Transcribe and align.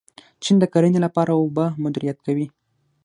چین 0.43 0.55
د 0.59 0.63
کرنې 0.73 0.99
لپاره 1.05 1.31
اوبه 1.41 1.65
مدیریت 1.83 2.17
کوي. 2.25 2.47